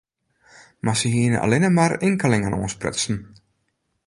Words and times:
Mar 0.87 0.97
se 1.01 1.09
hiene 1.15 1.37
allinne 1.43 1.71
mar 1.77 1.93
inkelingen 2.09 2.57
oansprutsen. 2.61 3.19